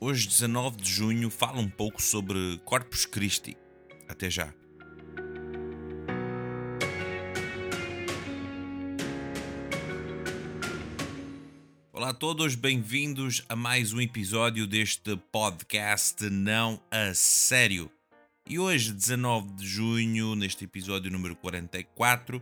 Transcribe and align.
Hoje, 0.00 0.28
19 0.28 0.76
de 0.76 0.88
junho, 0.88 1.28
fala 1.28 1.58
um 1.58 1.68
pouco 1.68 2.00
sobre 2.00 2.56
Corpus 2.64 3.04
Christi. 3.04 3.56
Até 4.08 4.30
já. 4.30 4.54
Olá 11.92 12.10
a 12.10 12.14
todos, 12.14 12.54
bem-vindos 12.54 13.44
a 13.48 13.56
mais 13.56 13.92
um 13.92 14.00
episódio 14.00 14.68
deste 14.68 15.16
podcast 15.32 16.30
Não 16.30 16.80
a 16.92 17.12
Sério. 17.12 17.90
E 18.48 18.56
hoje, 18.56 18.92
19 18.92 19.50
de 19.54 19.66
junho, 19.66 20.36
neste 20.36 20.64
episódio 20.64 21.10
número 21.10 21.34
44, 21.34 22.40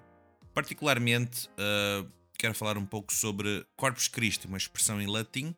particularmente 0.52 1.48
uh, 1.52 2.06
quero 2.38 2.52
falar 2.52 2.76
um 2.76 2.84
pouco 2.84 3.14
sobre 3.14 3.66
Corpus 3.76 4.08
Christi, 4.08 4.46
uma 4.46 4.58
expressão 4.58 5.00
em 5.00 5.06
latim 5.06 5.56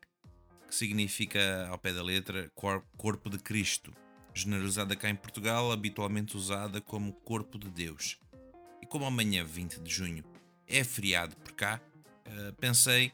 que 0.69 0.75
significa, 0.75 1.67
ao 1.69 1.77
pé 1.77 1.91
da 1.91 2.03
letra, 2.03 2.51
corpo 2.95 3.29
de 3.29 3.39
Cristo, 3.39 3.91
generalizada 4.33 4.95
cá 4.95 5.09
em 5.09 5.15
Portugal, 5.15 5.71
habitualmente 5.71 6.37
usada 6.37 6.79
como 6.79 7.11
corpo 7.11 7.57
de 7.57 7.69
Deus. 7.69 8.19
E 8.81 8.85
como 8.85 9.05
amanhã, 9.05 9.43
20 9.43 9.79
de 9.79 9.91
junho, 9.91 10.23
é 10.67 10.83
feriado 10.83 11.35
por 11.37 11.53
cá, 11.53 11.81
uh, 12.27 12.53
pensei 12.53 13.11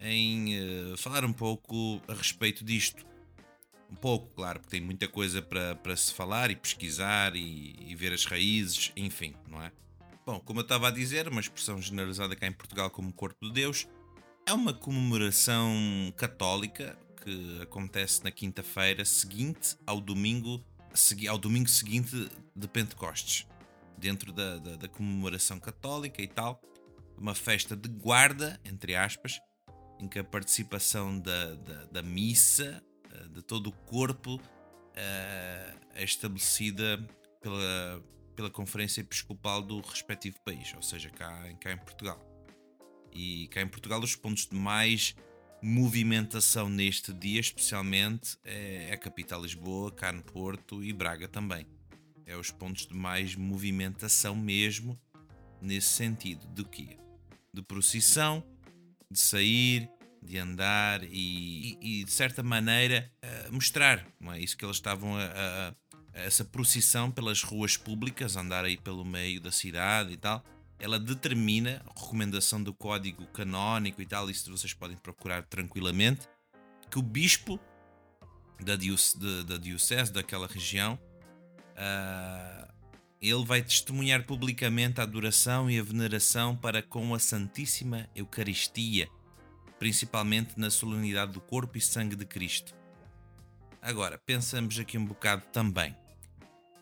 em 0.00 0.58
uh, 0.92 0.96
falar 0.96 1.24
um 1.24 1.32
pouco 1.32 2.02
a 2.08 2.14
respeito 2.14 2.64
disto. 2.64 3.06
Um 3.90 3.94
pouco, 3.94 4.34
claro, 4.34 4.58
porque 4.58 4.76
tem 4.76 4.84
muita 4.84 5.08
coisa 5.08 5.40
para, 5.40 5.76
para 5.76 5.96
se 5.96 6.12
falar 6.12 6.50
e 6.50 6.56
pesquisar 6.56 7.34
e, 7.34 7.76
e, 7.80 7.94
ver 7.94 8.12
as 8.12 8.26
raízes, 8.26 8.92
enfim, 8.94 9.34
não 9.46 9.62
é? 9.62 9.72
Bom, 10.26 10.38
como 10.40 10.60
eu 10.60 10.62
estava 10.62 10.88
a 10.88 10.90
dizer, 10.90 11.26
uma 11.26 11.40
expressão 11.40 11.80
generalizada 11.80 12.36
cá 12.36 12.46
em 12.46 12.52
Portugal 12.52 12.90
como 12.90 13.10
Corpo 13.12 13.46
de 13.46 13.52
Deus 13.52 13.88
é 14.48 14.52
uma 14.54 14.72
comemoração 14.72 15.70
católica 16.16 16.98
que 17.22 17.60
acontece 17.60 18.24
na 18.24 18.30
quinta-feira 18.30 19.04
seguinte 19.04 19.76
ao 19.86 20.00
domingo, 20.00 20.64
ao 21.28 21.36
domingo 21.36 21.68
seguinte 21.68 22.30
de 22.56 22.66
Pentecostes, 22.66 23.46
dentro 23.98 24.32
da, 24.32 24.56
da, 24.56 24.76
da 24.76 24.88
comemoração 24.88 25.60
católica 25.60 26.22
e 26.22 26.26
tal, 26.26 26.62
uma 27.18 27.34
festa 27.34 27.76
de 27.76 27.90
guarda, 27.90 28.58
entre 28.64 28.96
aspas, 28.96 29.38
em 30.00 30.08
que 30.08 30.18
a 30.18 30.24
participação 30.24 31.20
da, 31.20 31.54
da, 31.54 31.84
da 31.84 32.02
missa, 32.02 32.82
eh, 33.12 33.28
de 33.28 33.42
todo 33.42 33.66
o 33.66 33.72
corpo, 33.72 34.40
eh, 34.94 35.74
é 35.94 36.04
estabelecida 36.04 37.06
pela, 37.42 38.02
pela 38.34 38.48
Conferência 38.48 39.02
Episcopal 39.02 39.60
do 39.60 39.82
respectivo 39.82 40.40
país, 40.42 40.72
ou 40.74 40.80
seja, 40.80 41.10
cá, 41.10 41.38
cá 41.60 41.70
em 41.70 41.76
Portugal. 41.76 42.27
E 43.18 43.48
cá 43.48 43.60
em 43.60 43.66
Portugal, 43.66 44.00
os 44.00 44.14
pontos 44.14 44.46
de 44.46 44.54
mais 44.54 45.16
movimentação 45.60 46.68
neste 46.68 47.12
dia, 47.12 47.40
especialmente, 47.40 48.38
é, 48.44 48.90
é 48.90 48.92
a 48.92 48.96
capital 48.96 49.42
Lisboa, 49.42 49.90
cá 49.90 50.12
no 50.12 50.22
Porto 50.22 50.84
e 50.84 50.92
Braga 50.92 51.26
também. 51.26 51.66
É 52.24 52.36
os 52.36 52.52
pontos 52.52 52.86
de 52.86 52.94
mais 52.94 53.34
movimentação 53.34 54.36
mesmo, 54.36 54.96
nesse 55.60 55.88
sentido, 55.88 56.46
do 56.46 56.64
que? 56.64 56.96
De 57.52 57.60
procissão, 57.60 58.44
de 59.10 59.18
sair, 59.18 59.90
de 60.22 60.38
andar 60.38 61.02
e, 61.02 61.76
e, 61.82 62.00
e 62.00 62.04
de 62.04 62.12
certa 62.12 62.40
maneira 62.40 63.10
uh, 63.48 63.52
mostrar, 63.52 64.06
não 64.20 64.32
é? 64.32 64.38
Isso 64.38 64.56
que 64.56 64.64
eles 64.64 64.76
estavam 64.76 65.16
a, 65.16 65.24
a, 65.24 65.68
a, 65.70 65.74
essa 66.20 66.44
procissão 66.44 67.10
pelas 67.10 67.42
ruas 67.42 67.76
públicas, 67.76 68.36
andar 68.36 68.64
aí 68.64 68.76
pelo 68.76 69.04
meio 69.04 69.40
da 69.40 69.50
cidade 69.50 70.12
e 70.12 70.16
tal. 70.16 70.44
Ela 70.78 70.98
determina 70.98 71.82
a 71.86 72.00
recomendação 72.00 72.62
do 72.62 72.72
código 72.72 73.26
canónico 73.28 74.00
e 74.00 74.06
tal, 74.06 74.30
isso 74.30 74.50
vocês 74.50 74.72
podem 74.72 74.96
procurar 74.96 75.42
tranquilamente, 75.42 76.28
que 76.90 76.98
o 76.98 77.02
bispo 77.02 77.58
da, 78.64 78.76
diocese, 78.76 79.44
da 79.44 79.56
diocese 79.56 80.12
daquela 80.12 80.46
região 80.46 80.98
uh, 81.74 82.72
ele 83.20 83.44
vai 83.44 83.62
testemunhar 83.62 84.24
publicamente 84.24 85.00
a 85.00 85.04
adoração 85.04 85.68
e 85.68 85.78
a 85.78 85.82
veneração 85.82 86.56
para 86.56 86.82
com 86.82 87.14
a 87.14 87.18
Santíssima 87.18 88.08
Eucaristia, 88.14 89.08
principalmente 89.78 90.52
na 90.56 90.70
solenidade 90.70 91.32
do 91.32 91.40
corpo 91.40 91.76
e 91.76 91.80
sangue 91.80 92.14
de 92.14 92.24
Cristo. 92.24 92.74
Agora, 93.82 94.18
pensamos 94.18 94.78
aqui 94.78 94.96
um 94.96 95.04
bocado 95.04 95.42
também. 95.52 95.96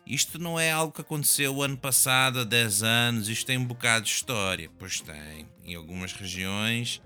Isto 0.09 0.39
não 0.39 0.59
é 0.59 0.71
algo 0.71 0.93
que 0.93 1.01
aconteceu 1.01 1.61
ano 1.61 1.77
passado, 1.77 2.39
há 2.39 2.43
10 2.43 2.83
anos, 2.83 3.29
isto 3.29 3.45
tem 3.45 3.57
um 3.57 3.65
bocado 3.65 4.05
de 4.05 4.11
história. 4.11 4.69
Pois 4.79 5.01
tem, 5.01 5.47
em 5.65 5.75
algumas 5.75 6.13
regiões, 6.13 7.01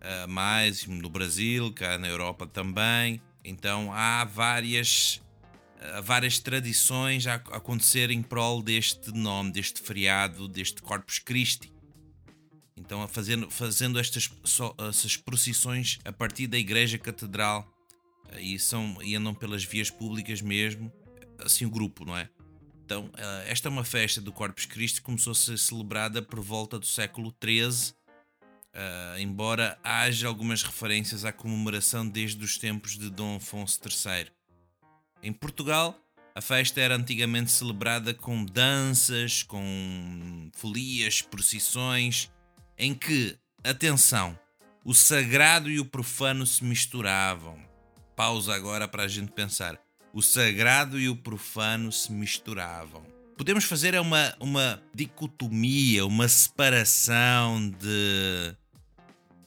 uh, 0.00 0.28
mais 0.28 0.86
no 0.86 1.08
Brasil, 1.08 1.72
cá 1.72 1.98
na 1.98 2.08
Europa 2.08 2.46
também. 2.46 3.20
Então 3.44 3.92
há 3.92 4.24
várias 4.24 5.22
várias 6.02 6.38
tradições 6.38 7.26
a 7.26 7.34
acontecer 7.34 8.10
em 8.10 8.22
prol 8.22 8.62
deste 8.62 9.12
nome, 9.12 9.50
deste 9.50 9.80
feriado, 9.80 10.48
deste 10.48 10.82
Corpus 10.82 11.18
Christi. 11.18 11.72
Então, 12.76 13.06
fazendo, 13.08 13.50
fazendo 13.50 13.98
estas 13.98 14.30
essas 14.88 15.16
procissões 15.16 15.98
a 16.04 16.12
partir 16.12 16.46
da 16.46 16.58
Igreja 16.58 16.98
Catedral 16.98 17.68
eh, 18.30 18.42
e, 18.42 18.58
são, 18.58 18.98
e 19.02 19.14
andam 19.14 19.34
pelas 19.34 19.64
vias 19.64 19.90
públicas 19.90 20.40
mesmo, 20.40 20.92
assim 21.38 21.64
o 21.64 21.70
grupo, 21.70 22.04
não 22.04 22.16
é? 22.16 22.28
Então, 22.84 23.08
eh, 23.16 23.44
esta 23.46 23.68
é 23.68 23.70
uma 23.70 23.84
festa 23.84 24.20
do 24.20 24.32
Corpus 24.32 24.66
Christi 24.66 25.00
que 25.00 25.06
começou 25.06 25.30
a 25.30 25.34
ser 25.34 25.56
celebrada 25.56 26.20
por 26.20 26.40
volta 26.40 26.78
do 26.78 26.86
século 26.86 27.34
XIII, 27.42 27.94
uh, 28.74 29.18
embora 29.18 29.78
haja 29.84 30.26
algumas 30.26 30.62
referências 30.62 31.24
à 31.24 31.32
comemoração 31.32 32.06
desde 32.06 32.44
os 32.44 32.58
tempos 32.58 32.98
de 32.98 33.08
Dom 33.08 33.36
Afonso 33.36 33.80
III. 33.84 34.30
Em 35.22 35.32
Portugal, 35.32 35.96
a 36.34 36.40
festa 36.40 36.80
era 36.80 36.96
antigamente 36.96 37.52
celebrada 37.52 38.12
com 38.12 38.44
danças, 38.44 39.44
com 39.44 40.50
folias, 40.54 41.22
procissões, 41.22 42.30
em 42.76 42.94
que, 42.94 43.38
atenção, 43.62 44.36
o 44.84 44.92
sagrado 44.92 45.70
e 45.70 45.78
o 45.78 45.84
profano 45.84 46.44
se 46.44 46.64
misturavam. 46.64 47.62
Pausa 48.16 48.54
agora 48.54 48.88
para 48.88 49.04
a 49.04 49.08
gente 49.08 49.30
pensar. 49.30 49.78
O 50.12 50.20
sagrado 50.20 51.00
e 51.00 51.08
o 51.08 51.16
profano 51.16 51.90
se 51.90 52.12
misturavam. 52.12 53.02
Podemos 53.36 53.64
fazer 53.64 53.98
uma, 53.98 54.34
uma 54.38 54.82
dicotomia, 54.94 56.04
uma 56.06 56.28
separação 56.28 57.70
de 57.70 58.54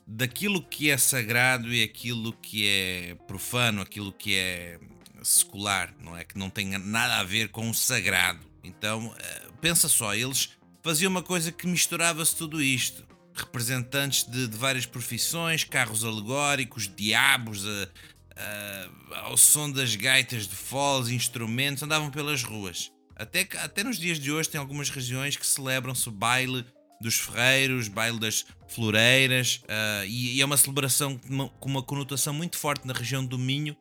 daquilo 0.08 0.62
que 0.62 0.90
é 0.90 0.98
sagrado 0.98 1.74
e 1.74 1.82
aquilo 1.82 2.32
que 2.34 2.68
é 2.68 3.16
profano, 3.28 3.82
aquilo 3.82 4.12
que 4.12 4.36
é 4.36 4.80
secular, 5.24 5.94
não 6.00 6.16
é? 6.16 6.24
Que 6.24 6.38
não 6.38 6.50
tem 6.50 6.78
nada 6.78 7.20
a 7.20 7.24
ver 7.24 7.50
com 7.50 7.70
o 7.70 7.74
sagrado. 7.74 8.46
Então, 8.64 9.16
eh, 9.18 9.48
pensa 9.60 9.90
só, 9.90 10.14
eles 10.14 10.52
faziam 10.84 11.10
uma 11.10 11.24
coisa 11.24 11.52
que 11.52 11.66
misturava-se 11.66 12.36
tudo 12.36 12.62
isto. 12.62 13.04
Representantes 13.34 14.24
de, 14.24 14.48
de, 14.48 14.58
várias 14.58 14.86
profissões, 14.86 15.64
carros 15.64 16.06
alegóricos, 16.06 16.90
diabos, 16.96 17.66
eh, 17.66 17.90
eh, 18.36 18.90
ao 19.26 19.36
som 19.36 19.72
das 19.72 19.96
gaitas 19.96 20.48
de 20.48 20.56
foles, 20.56 21.10
instrumentos, 21.10 21.82
andavam 21.82 22.12
pelas 22.12 22.44
ruas. 22.44 22.92
Até, 23.16 23.48
até 23.58 23.84
nos 23.84 23.98
dias 23.98 24.20
de 24.20 24.32
hoje 24.32 24.50
tem 24.50 24.60
algumas 24.60 24.92
regiões 24.92 25.36
que 25.36 25.48
celebram-se 25.48 26.08
o 26.08 26.12
baile 26.12 26.64
dos 27.02 27.16
ferreiros, 27.16 27.88
baile 27.88 28.20
das 28.20 28.46
floreiras, 28.68 29.64
uh, 29.64 30.06
e, 30.06 30.36
e, 30.36 30.42
é 30.42 30.46
uma 30.46 30.58
celebração 30.58 31.18
com 31.18 31.34
uma, 31.34 31.50
com 31.50 31.70
uma 31.70 31.82
conotação 31.82 32.34
muito 32.34 32.58
forte 32.58 32.86
na 32.86 32.94
região 32.94 33.26
do 33.26 33.38
Minho, 33.38 33.76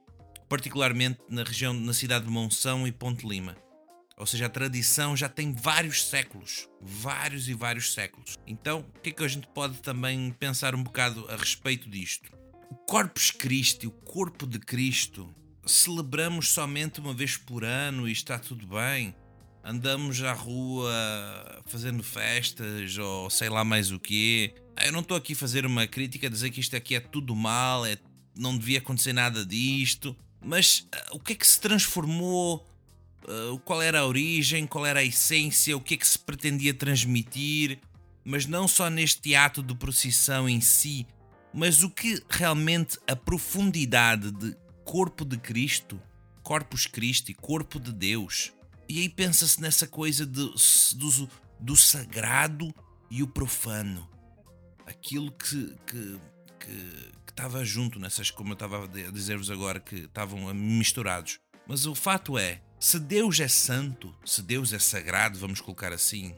particularmente 0.49 1.19
na 1.29 1.43
região, 1.43 1.75
na 1.75 1.93
cidade 1.93 2.25
de 2.25 2.31
Monção 2.31 2.87
e 2.87 2.93
Ponte 2.93 3.27
Lima. 3.27 3.55
Ou 4.17 4.27
seja, 4.27 4.47
a 4.47 4.49
tradição 4.49 5.15
já 5.15 5.29
tem 5.29 5.53
vários 5.53 6.07
séculos, 6.07 6.69
vários 6.81 7.49
e 7.49 7.55
vários 7.55 7.93
séculos. 7.93 8.39
Então, 8.47 8.81
o 8.97 9.01
que 9.01 9.11
é 9.11 9.13
que 9.13 9.25
a 9.25 9.29
gente 9.29 9.47
pode 9.49 9.75
também 9.83 10.31
pensar 10.39 10.75
um 10.75 10.83
bocado 10.83 11.27
a 11.29 11.37
respeito 11.37 11.91
disto? 11.91 12.44
O 12.71 12.75
Corpus 12.75 13.31
Christi, 13.31 13.87
o 13.87 13.91
corpo 13.91 14.47
de 14.47 14.59
Cristo, 14.59 15.33
celebramos 15.67 16.49
somente 16.51 17.01
uma 17.01 17.15
vez 17.15 17.37
por 17.37 17.65
ano 17.65 18.09
e 18.09 18.13
está 18.13 18.39
tudo 18.39 18.67
bem? 18.67 19.15
andamos 19.65 20.23
à 20.23 20.33
rua 20.35 20.93
fazendo 21.67 22.03
festas 22.03 22.99
ou 22.99 23.31
sei 23.31 23.49
lá 23.49 23.65
mais 23.65 23.91
o 23.91 23.99
quê. 23.99 24.55
Eu 24.85 24.93
não 24.93 25.01
estou 25.01 25.17
aqui 25.17 25.33
a 25.33 25.37
fazer 25.37 25.65
uma 25.65 25.87
crítica, 25.87 26.27
a 26.27 26.31
dizer 26.31 26.51
que 26.51 26.61
isto 26.61 26.77
aqui 26.77 26.95
é 26.95 27.01
tudo 27.01 27.35
mal, 27.35 27.87
é, 27.87 27.97
não 28.37 28.57
devia 28.57 28.79
acontecer 28.79 29.15
nada 29.15 29.45
disto. 29.45 30.15
Mas 30.45 30.81
uh, 30.81 31.17
o 31.17 31.19
que 31.19 31.33
é 31.33 31.37
que 31.37 31.47
se 31.47 31.59
transformou? 31.59 32.69
Uh, 33.25 33.59
qual 33.61 33.81
era 33.81 34.01
a 34.01 34.07
origem? 34.07 34.67
Qual 34.67 34.85
era 34.85 35.01
a 35.01 35.05
essência? 35.05 35.75
O 35.75 35.81
que 35.81 35.95
é 35.95 35.97
que 35.97 36.07
se 36.07 36.19
pretendia 36.19 36.75
transmitir? 36.75 37.79
Mas 38.23 38.45
não 38.45 38.69
só 38.69 38.91
neste 38.91 39.35
ato 39.35 39.63
de 39.63 39.75
procissão 39.75 40.47
em 40.47 40.61
si, 40.61 41.07
mas 41.55 41.85
o 41.85 41.89
que 41.89 42.21
realmente 42.29 42.99
a 43.07 43.15
profundidade 43.15 44.33
de 44.33 44.57
corpo 44.85 45.25
de 45.25 45.39
Cristo, 45.39 46.01
Corpus 46.43 46.87
Christi, 46.87 47.33
corpo 47.33 47.79
de 47.79 47.93
Deus. 47.93 48.53
E 48.89 49.01
aí 49.01 49.09
pensa-se 49.09 49.61
nessa 49.61 49.87
coisa 49.87 50.27
de, 50.27 50.45
do, 50.97 51.31
do 51.61 51.77
sagrado 51.77 52.75
e 53.09 53.23
o 53.23 53.29
profano. 53.29 54.07
Aquilo 54.85 55.31
que, 55.31 55.75
que, 55.87 56.19
que, 56.59 56.67
que 56.67 57.33
estava 57.33 57.65
junto 57.65 57.99
nessas, 58.01 58.31
como 58.31 58.51
eu 58.51 58.55
estava 58.55 58.85
a 58.85 59.11
dizer-vos 59.11 59.51
agora, 59.51 59.79
que 59.79 59.95
estavam 59.95 60.53
misturados. 60.53 61.39
Mas 61.67 61.87
o 61.87 61.95
fato 61.95 62.37
é, 62.37 62.61
se 62.79 62.99
Deus 62.99 63.39
é 63.41 63.49
santo, 63.49 64.15
se 64.27 64.43
Deus 64.43 64.73
é 64.73 64.79
sagrado, 64.79 65.39
vamos 65.39 65.61
colocar 65.61 65.93
assim, 65.93 66.35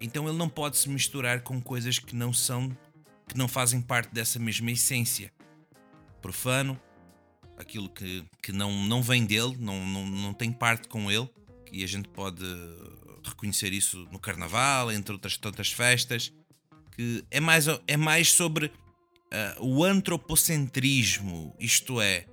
então 0.00 0.26
ele 0.28 0.38
não 0.38 0.48
pode 0.48 0.78
se 0.78 0.88
misturar 0.88 1.42
com 1.42 1.60
coisas 1.60 1.98
que 1.98 2.16
não 2.16 2.32
são, 2.32 2.74
que 3.32 3.38
não 3.38 3.48
fazem 3.48 3.80
parte 3.80 4.12
dessa 4.12 4.38
mesma 4.38 4.70
essência. 4.70 5.32
Profano, 6.20 6.78
aquilo 7.56 7.88
que, 7.88 8.24
que 8.42 8.52
não, 8.52 8.84
não 8.86 9.02
vem 9.02 9.24
dele, 9.24 9.56
não, 9.58 9.84
não, 9.86 10.06
não 10.06 10.34
tem 10.34 10.52
parte 10.52 10.86
com 10.86 11.10
ele, 11.10 11.28
e 11.72 11.82
a 11.82 11.86
gente 11.86 12.08
pode 12.08 12.44
reconhecer 13.24 13.72
isso 13.72 14.06
no 14.12 14.18
Carnaval, 14.18 14.92
entre 14.92 15.12
outras 15.12 15.36
tantas 15.36 15.72
festas, 15.72 16.32
que 16.94 17.24
é 17.30 17.40
mais, 17.40 17.66
é 17.86 17.96
mais 17.96 18.30
sobre 18.30 18.66
uh, 18.66 18.72
o 19.60 19.82
antropocentrismo, 19.82 21.56
isto 21.58 22.00
é, 22.00 22.26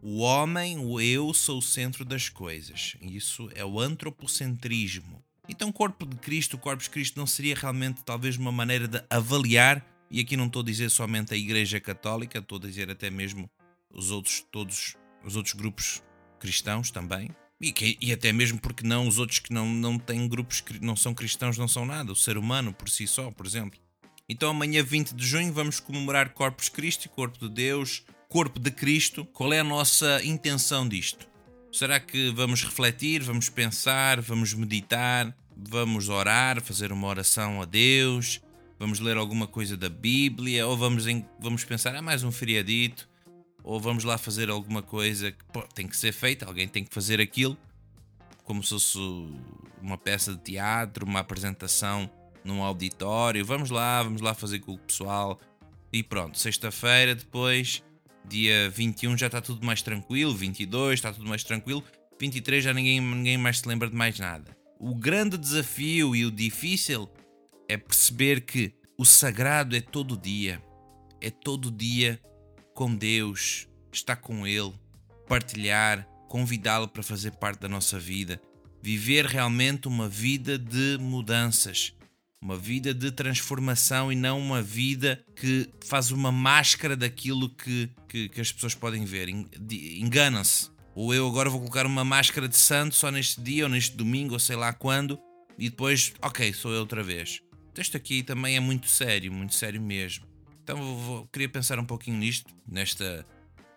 o 0.00 0.18
homem, 0.18 0.78
o 0.78 1.00
eu, 1.00 1.34
sou 1.34 1.58
o 1.58 1.62
centro 1.62 2.04
das 2.04 2.28
coisas. 2.28 2.94
Isso 3.00 3.50
é 3.54 3.64
o 3.64 3.80
antropocentrismo. 3.80 5.24
Então, 5.48 5.70
o 5.70 5.72
corpo 5.72 6.06
de 6.06 6.16
Cristo, 6.16 6.54
o 6.54 6.58
corpo 6.58 6.82
de 6.82 6.90
Cristo, 6.90 7.18
não 7.18 7.26
seria 7.26 7.54
realmente 7.54 8.02
talvez 8.04 8.36
uma 8.36 8.52
maneira 8.52 8.86
de 8.86 9.02
avaliar, 9.08 9.84
e 10.14 10.20
aqui 10.20 10.36
não 10.36 10.46
estou 10.46 10.62
a 10.62 10.64
dizer 10.64 10.90
somente 10.92 11.34
a 11.34 11.36
Igreja 11.36 11.80
Católica, 11.80 12.38
estou 12.38 12.58
a 12.58 12.60
dizer 12.60 12.88
até 12.88 13.10
mesmo 13.10 13.50
os 13.90 14.12
outros, 14.12 14.46
todos 14.52 14.94
os 15.24 15.34
outros 15.34 15.54
grupos 15.54 16.04
cristãos 16.38 16.92
também, 16.92 17.30
e, 17.60 17.72
que, 17.72 17.98
e, 18.00 18.12
até 18.12 18.32
mesmo 18.32 18.60
porque 18.60 18.86
não 18.86 19.08
os 19.08 19.18
outros 19.18 19.40
que 19.40 19.52
não, 19.52 19.66
não 19.66 19.98
têm 19.98 20.28
grupos 20.28 20.62
não 20.80 20.94
são 20.94 21.12
cristãos 21.12 21.58
não 21.58 21.66
são 21.66 21.84
nada, 21.84 22.12
o 22.12 22.16
ser 22.16 22.38
humano 22.38 22.72
por 22.72 22.88
si 22.88 23.08
só, 23.08 23.28
por 23.32 23.44
exemplo. 23.44 23.80
Então 24.28 24.50
amanhã 24.50 24.84
20 24.84 25.16
de 25.16 25.26
junho 25.26 25.52
vamos 25.52 25.80
comemorar 25.80 26.28
Corpus 26.32 26.68
Christi, 26.68 27.08
Corpo 27.08 27.48
de 27.48 27.52
Deus, 27.52 28.04
Corpo 28.28 28.60
de 28.60 28.70
Cristo. 28.70 29.24
Qual 29.24 29.52
é 29.52 29.58
a 29.58 29.64
nossa 29.64 30.24
intenção 30.24 30.88
disto? 30.88 31.26
Será 31.72 31.98
que 31.98 32.30
vamos 32.30 32.62
refletir, 32.62 33.20
vamos 33.20 33.48
pensar, 33.48 34.20
vamos 34.20 34.54
meditar, 34.54 35.36
vamos 35.56 36.08
orar, 36.08 36.62
fazer 36.62 36.92
uma 36.92 37.08
oração 37.08 37.60
a 37.60 37.64
Deus, 37.64 38.40
vamos 38.84 39.00
ler 39.00 39.16
alguma 39.16 39.46
coisa 39.46 39.78
da 39.78 39.88
Bíblia 39.88 40.66
ou 40.66 40.76
vamos, 40.76 41.06
em, 41.06 41.24
vamos 41.40 41.64
pensar, 41.64 41.96
ah, 41.96 42.02
mais 42.02 42.22
um 42.22 42.30
feriadito, 42.30 43.08
ou 43.62 43.80
vamos 43.80 44.04
lá 44.04 44.18
fazer 44.18 44.50
alguma 44.50 44.82
coisa 44.82 45.32
que 45.32 45.42
pô, 45.46 45.62
tem 45.62 45.88
que 45.88 45.96
ser 45.96 46.12
feita, 46.12 46.44
alguém 46.44 46.68
tem 46.68 46.84
que 46.84 46.92
fazer 46.92 47.18
aquilo, 47.18 47.56
como 48.44 48.62
se 48.62 48.68
fosse 48.68 48.98
uma 49.80 49.96
peça 49.96 50.34
de 50.34 50.40
teatro, 50.40 51.06
uma 51.06 51.20
apresentação 51.20 52.10
num 52.44 52.62
auditório. 52.62 53.42
Vamos 53.42 53.70
lá, 53.70 54.02
vamos 54.02 54.20
lá 54.20 54.34
fazer 54.34 54.58
com 54.58 54.72
o 54.72 54.78
pessoal. 54.78 55.40
E 55.90 56.02
pronto, 56.02 56.38
sexta-feira 56.38 57.14
depois, 57.14 57.82
dia 58.28 58.68
21 58.68 59.16
já 59.16 59.28
está 59.28 59.40
tudo 59.40 59.64
mais 59.64 59.80
tranquilo, 59.80 60.34
22 60.34 60.92
está 60.92 61.10
tudo 61.10 61.26
mais 61.26 61.42
tranquilo, 61.42 61.82
23 62.20 62.62
já 62.62 62.74
ninguém, 62.74 63.00
ninguém 63.00 63.38
mais 63.38 63.60
se 63.60 63.66
lembra 63.66 63.88
de 63.88 63.96
mais 63.96 64.18
nada. 64.18 64.54
O 64.78 64.94
grande 64.94 65.38
desafio 65.38 66.14
e 66.14 66.26
o 66.26 66.30
difícil 66.30 67.08
é 67.68 67.76
perceber 67.76 68.42
que 68.42 68.72
o 68.98 69.04
sagrado 69.04 69.74
é 69.76 69.80
todo 69.80 70.16
dia. 70.16 70.62
É 71.20 71.30
todo 71.30 71.70
dia 71.70 72.20
com 72.74 72.94
Deus, 72.94 73.68
estar 73.92 74.16
com 74.16 74.46
Ele, 74.46 74.72
partilhar, 75.28 76.06
convidá-lo 76.28 76.88
para 76.88 77.02
fazer 77.02 77.32
parte 77.32 77.60
da 77.60 77.68
nossa 77.68 77.98
vida, 77.98 78.40
viver 78.82 79.24
realmente 79.24 79.88
uma 79.88 80.08
vida 80.08 80.58
de 80.58 80.98
mudanças, 81.00 81.94
uma 82.42 82.58
vida 82.58 82.92
de 82.92 83.10
transformação 83.10 84.12
e 84.12 84.16
não 84.16 84.38
uma 84.38 84.60
vida 84.60 85.24
que 85.34 85.70
faz 85.84 86.10
uma 86.10 86.30
máscara 86.30 86.94
daquilo 86.94 87.48
que, 87.48 87.88
que, 88.08 88.28
que 88.28 88.40
as 88.40 88.52
pessoas 88.52 88.74
podem 88.74 89.04
ver. 89.04 89.28
Enganam-se. 89.28 90.70
Ou 90.94 91.14
eu 91.14 91.26
agora 91.26 91.48
vou 91.48 91.60
colocar 91.60 91.86
uma 91.86 92.04
máscara 92.04 92.48
de 92.48 92.56
santo 92.56 92.94
só 92.94 93.10
neste 93.10 93.40
dia 93.40 93.64
ou 93.64 93.70
neste 93.70 93.96
domingo 93.96 94.34
ou 94.34 94.38
sei 94.38 94.56
lá 94.56 94.72
quando 94.72 95.18
e 95.58 95.70
depois, 95.70 96.12
ok, 96.20 96.52
sou 96.52 96.72
eu 96.72 96.80
outra 96.80 97.02
vez. 97.02 97.40
Este 97.76 97.96
aqui 97.96 98.22
também 98.22 98.56
é 98.56 98.60
muito 98.60 98.88
sério, 98.88 99.32
muito 99.32 99.54
sério 99.54 99.80
mesmo. 99.80 100.26
Então 100.62 100.76
vou, 100.96 101.26
queria 101.26 101.48
pensar 101.48 101.78
um 101.78 101.84
pouquinho 101.84 102.16
nisto, 102.16 102.54
nesta, 102.66 103.26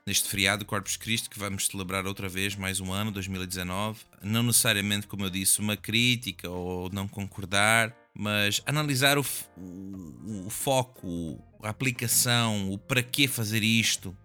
neste 0.06 0.30
feriado 0.30 0.66
Corpus 0.66 0.96
Christi 0.96 1.30
que 1.30 1.38
vamos 1.38 1.66
celebrar 1.66 2.06
outra 2.06 2.30
vez, 2.30 2.56
mais 2.56 2.80
um 2.80 2.94
ano, 2.94 3.12
2019. 3.12 4.00
Não 4.22 4.44
necessariamente, 4.44 5.08
como 5.08 5.26
eu 5.26 5.30
disse, 5.30 5.60
uma 5.60 5.76
crítica 5.76 6.50
ou 6.50 6.90
não 6.92 7.08
concordar, 7.08 7.94
mas 8.14 8.62
analisar 8.66 9.18
o, 9.18 9.26
o, 9.58 10.46
o 10.46 10.50
foco, 10.50 11.44
a 11.62 11.70
aplicação, 11.70 12.72
o 12.72 12.78
para 12.78 13.04
que 13.04 13.28
fazer 13.28 13.64
isto 13.64 14.16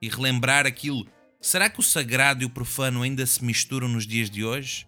e 0.00 0.08
relembrar 0.08 0.66
aquilo. 0.66 1.06
Será 1.40 1.68
que 1.68 1.78
o 1.78 1.82
sagrado 1.82 2.42
e 2.42 2.46
o 2.46 2.50
profano 2.50 3.02
ainda 3.02 3.24
se 3.26 3.44
misturam 3.44 3.86
nos 3.86 4.06
dias 4.06 4.30
de 4.30 4.44
hoje? 4.44 4.86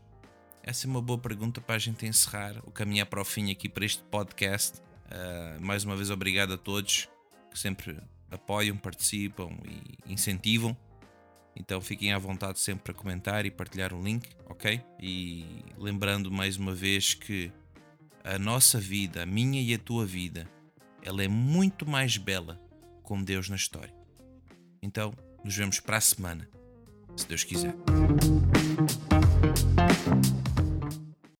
Essa 0.67 0.89
é 0.89 0.91
uma 0.91 1.01
boa 1.01 1.17
pergunta 1.17 1.61
para 1.61 1.77
a 1.77 1.79
gente 1.79 2.05
encerrar 2.05 2.57
o 2.67 2.73
caminhar 2.73 3.07
para 3.07 3.21
o 3.21 3.25
fim 3.25 3.53
aqui 3.53 3.69
para 3.69 3.85
este 3.85 4.03
podcast. 4.03 4.81
Uh, 5.07 5.65
mais 5.65 5.85
uma 5.85 5.95
vez, 5.95 6.11
obrigado 6.11 6.55
a 6.55 6.59
todos 6.59 7.09
que 7.53 7.57
sempre 7.57 7.97
apoiam, 8.29 8.77
participam 8.77 9.49
e 9.65 10.13
incentivam. 10.13 10.77
Então 11.55 11.81
fiquem 11.81 12.13
à 12.13 12.19
vontade 12.19 12.59
sempre 12.59 12.83
para 12.83 12.95
comentar 12.95 13.47
e 13.47 13.51
partilhar 13.51 13.95
o 13.95 14.03
link, 14.03 14.29
ok? 14.47 14.83
E 15.01 15.47
lembrando 15.79 16.33
mais 16.33 16.57
uma 16.57 16.75
vez 16.75 17.15
que 17.15 17.53
a 18.25 18.37
nossa 18.37 18.81
vida, 18.81 19.23
a 19.23 19.27
minha 19.27 19.63
e 19.63 19.73
a 19.73 19.79
tua 19.79 20.05
vida, 20.05 20.51
ela 21.01 21.23
é 21.23 21.29
muito 21.29 21.89
mais 21.89 22.17
bela 22.17 22.61
com 23.05 23.23
Deus 23.23 23.49
na 23.49 23.55
história. 23.55 23.95
Então, 24.83 25.15
nos 25.45 25.57
vemos 25.57 25.79
para 25.79 25.99
a 25.99 26.01
semana, 26.01 26.49
se 27.17 27.25
Deus 27.29 27.45
quiser. 27.45 27.73